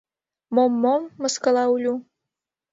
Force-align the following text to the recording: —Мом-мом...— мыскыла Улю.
—Мом-мом...— 0.55 1.03
мыскыла 1.21 1.63
Улю. 1.73 1.95